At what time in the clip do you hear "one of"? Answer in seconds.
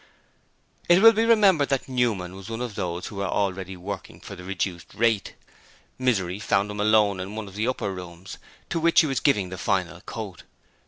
2.49-2.73, 7.35-7.53